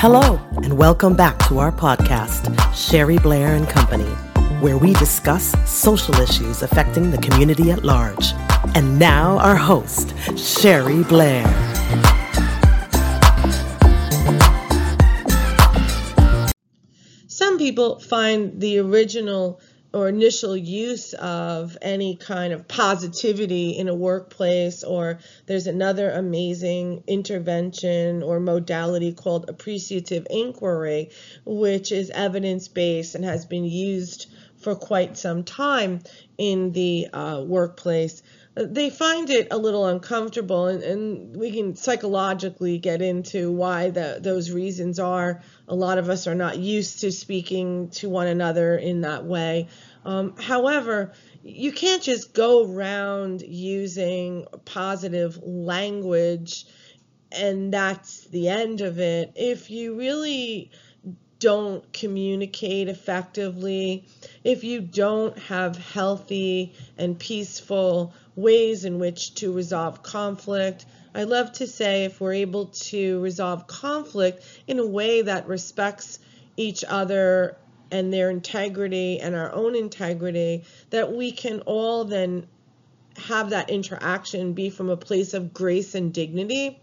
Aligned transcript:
Hello, 0.00 0.40
and 0.62 0.78
welcome 0.78 1.16
back 1.16 1.36
to 1.48 1.58
our 1.58 1.72
podcast, 1.72 2.54
Sherry 2.72 3.18
Blair 3.18 3.56
and 3.56 3.68
Company, 3.68 4.08
where 4.60 4.78
we 4.78 4.92
discuss 4.92 5.56
social 5.68 6.14
issues 6.20 6.62
affecting 6.62 7.10
the 7.10 7.18
community 7.18 7.72
at 7.72 7.82
large. 7.82 8.32
And 8.76 8.96
now, 8.96 9.38
our 9.38 9.56
host, 9.56 10.14
Sherry 10.38 11.02
Blair. 11.02 11.42
Some 17.26 17.58
people 17.58 17.98
find 17.98 18.60
the 18.60 18.78
original 18.78 19.60
or 19.92 20.08
initial 20.08 20.56
use 20.56 21.14
of 21.14 21.78
any 21.80 22.16
kind 22.16 22.52
of 22.52 22.68
positivity 22.68 23.70
in 23.70 23.88
a 23.88 23.94
workplace, 23.94 24.84
or 24.84 25.18
there's 25.46 25.66
another 25.66 26.10
amazing 26.10 27.02
intervention 27.06 28.22
or 28.22 28.38
modality 28.38 29.12
called 29.12 29.48
appreciative 29.48 30.26
inquiry, 30.30 31.10
which 31.46 31.90
is 31.92 32.10
evidence 32.10 32.68
based 32.68 33.14
and 33.14 33.24
has 33.24 33.46
been 33.46 33.64
used 33.64 34.26
for 34.60 34.74
quite 34.74 35.16
some 35.16 35.44
time 35.44 36.00
in 36.36 36.72
the 36.72 37.08
uh, 37.12 37.42
workplace. 37.46 38.22
They 38.54 38.90
find 38.90 39.30
it 39.30 39.48
a 39.52 39.56
little 39.56 39.86
uncomfortable 39.86 40.66
and, 40.66 40.82
and, 40.82 41.36
we 41.36 41.52
can 41.52 41.76
psychologically 41.76 42.78
get 42.78 43.00
into 43.00 43.52
why 43.52 43.90
the, 43.90 44.18
those 44.20 44.50
reasons 44.50 44.98
are. 44.98 45.42
A 45.68 45.74
lot 45.74 45.98
of 45.98 46.08
us 46.08 46.26
are 46.26 46.34
not 46.34 46.58
used 46.58 47.00
to 47.00 47.12
speaking 47.12 47.90
to 47.90 48.08
one 48.08 48.26
another 48.26 48.76
in 48.76 49.02
that 49.02 49.24
way. 49.24 49.68
Um, 50.04 50.34
however 50.36 51.12
you 51.42 51.72
can't 51.72 52.02
just 52.02 52.34
go 52.34 52.70
around 52.70 53.42
using 53.42 54.46
positive 54.64 55.38
language 55.42 56.66
and 57.30 57.72
that's 57.72 58.24
the 58.26 58.48
end 58.48 58.80
of 58.80 58.98
it. 58.98 59.32
If 59.36 59.70
you 59.70 59.96
really 59.96 60.70
don't 61.40 61.92
communicate 61.92 62.88
effectively, 62.88 64.04
if 64.42 64.64
you 64.64 64.80
don't 64.80 65.38
have 65.38 65.76
healthy 65.76 66.74
and 66.96 67.18
peaceful 67.18 68.12
ways 68.34 68.84
in 68.84 68.98
which 68.98 69.34
to 69.34 69.52
resolve 69.52 70.02
conflict. 70.02 70.86
I 71.14 71.24
love 71.24 71.52
to 71.52 71.66
say 71.66 72.04
if 72.04 72.20
we're 72.20 72.34
able 72.34 72.66
to 72.66 73.20
resolve 73.20 73.66
conflict 73.66 74.44
in 74.66 74.78
a 74.78 74.86
way 74.86 75.22
that 75.22 75.48
respects 75.48 76.18
each 76.56 76.84
other 76.86 77.56
and 77.90 78.12
their 78.12 78.30
integrity 78.30 79.20
and 79.20 79.34
our 79.34 79.52
own 79.52 79.74
integrity, 79.74 80.64
that 80.90 81.12
we 81.12 81.32
can 81.32 81.60
all 81.60 82.04
then 82.04 82.46
have 83.16 83.50
that 83.50 83.70
interaction 83.70 84.52
be 84.52 84.70
from 84.70 84.90
a 84.90 84.96
place 84.96 85.34
of 85.34 85.52
grace 85.52 85.94
and 85.94 86.12
dignity. 86.12 86.78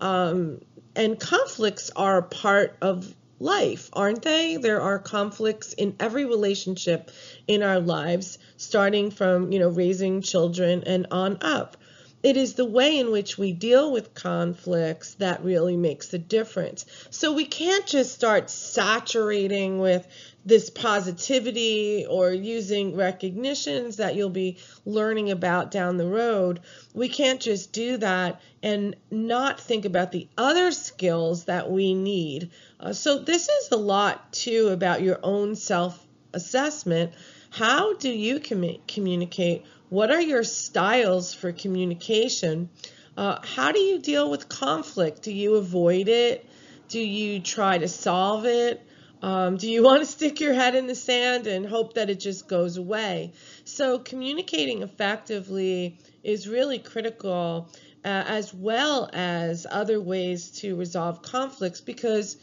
Um, 0.00 0.60
and 0.94 1.18
conflicts 1.18 1.90
are 1.96 2.22
part 2.22 2.76
of 2.80 3.14
life, 3.42 3.90
aren't 3.92 4.22
they? 4.22 4.56
There 4.56 4.80
are 4.80 4.98
conflicts 4.98 5.72
in 5.72 5.96
every 5.98 6.24
relationship 6.24 7.10
in 7.46 7.62
our 7.62 7.80
lives, 7.80 8.38
starting 8.56 9.10
from, 9.10 9.52
you 9.52 9.58
know, 9.58 9.68
raising 9.68 10.22
children 10.22 10.84
and 10.86 11.06
on 11.10 11.38
up. 11.42 11.76
It 12.22 12.36
is 12.36 12.54
the 12.54 12.64
way 12.64 12.98
in 12.98 13.10
which 13.10 13.36
we 13.36 13.52
deal 13.52 13.90
with 13.90 14.14
conflicts 14.14 15.14
that 15.14 15.42
really 15.42 15.76
makes 15.76 16.06
the 16.06 16.18
difference. 16.18 16.86
So 17.10 17.32
we 17.32 17.44
can't 17.44 17.84
just 17.84 18.14
start 18.14 18.48
saturating 18.48 19.80
with 19.80 20.06
this 20.44 20.70
positivity 20.70 22.06
or 22.08 22.32
using 22.32 22.94
recognitions 22.96 23.96
that 23.96 24.14
you'll 24.14 24.30
be 24.30 24.58
learning 24.84 25.30
about 25.30 25.72
down 25.72 25.96
the 25.96 26.06
road. 26.06 26.60
We 26.94 27.08
can't 27.08 27.40
just 27.40 27.72
do 27.72 27.96
that 27.98 28.40
and 28.62 28.94
not 29.10 29.60
think 29.60 29.84
about 29.84 30.12
the 30.12 30.28
other 30.38 30.70
skills 30.70 31.44
that 31.44 31.70
we 31.70 31.94
need. 31.94 32.50
Uh, 32.78 32.92
so, 32.92 33.18
this 33.18 33.48
is 33.48 33.72
a 33.72 33.76
lot 33.76 34.32
too 34.32 34.68
about 34.68 35.02
your 35.02 35.18
own 35.22 35.56
self 35.56 36.06
assessment. 36.32 37.12
How 37.50 37.94
do 37.94 38.10
you 38.10 38.40
com- 38.40 38.78
communicate? 38.88 39.64
What 39.92 40.10
are 40.10 40.22
your 40.22 40.42
styles 40.42 41.34
for 41.34 41.52
communication? 41.52 42.70
Uh, 43.14 43.36
how 43.42 43.72
do 43.72 43.78
you 43.78 43.98
deal 43.98 44.30
with 44.30 44.48
conflict? 44.48 45.20
Do 45.20 45.30
you 45.30 45.56
avoid 45.56 46.08
it? 46.08 46.46
Do 46.88 46.98
you 46.98 47.40
try 47.40 47.76
to 47.76 47.88
solve 47.88 48.46
it? 48.46 48.82
Um, 49.20 49.58
do 49.58 49.68
you 49.70 49.82
want 49.88 50.00
to 50.00 50.06
stick 50.06 50.40
your 50.40 50.54
head 50.54 50.74
in 50.76 50.86
the 50.86 50.94
sand 50.94 51.46
and 51.46 51.66
hope 51.66 51.92
that 51.96 52.08
it 52.08 52.20
just 52.20 52.48
goes 52.48 52.78
away? 52.78 53.34
So, 53.64 53.98
communicating 53.98 54.80
effectively 54.80 55.98
is 56.22 56.48
really 56.48 56.78
critical, 56.78 57.68
uh, 58.02 58.24
as 58.28 58.54
well 58.54 59.10
as 59.12 59.66
other 59.70 60.00
ways 60.00 60.52
to 60.60 60.74
resolve 60.74 61.20
conflicts 61.20 61.82
because 61.82 62.38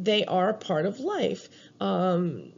they 0.00 0.24
are 0.24 0.48
a 0.48 0.54
part 0.54 0.84
of 0.84 0.98
life. 0.98 1.48
Um, 1.78 2.50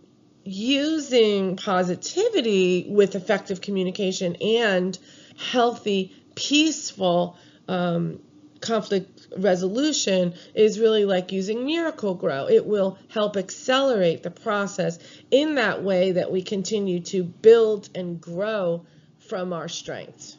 using 0.45 1.57
positivity 1.57 2.87
with 2.89 3.15
effective 3.15 3.61
communication 3.61 4.37
and 4.37 4.99
healthy, 5.37 6.15
peaceful 6.35 7.37
um, 7.69 8.21
conflict 8.61 9.29
resolution 9.37 10.35
is 10.55 10.79
really 10.79 11.05
like 11.05 11.33
using 11.33 11.65
Miracle-Gro. 11.65 12.49
It 12.49 12.67
will 12.67 12.99
help 13.09 13.37
accelerate 13.37 14.23
the 14.23 14.31
process 14.31 14.99
in 15.31 15.55
that 15.55 15.83
way 15.83 16.13
that 16.13 16.31
we 16.31 16.43
continue 16.43 17.01
to 17.01 17.23
build 17.23 17.89
and 17.95 18.21
grow 18.21 18.85
from 19.29 19.53
our 19.53 19.69
strengths. 19.69 20.37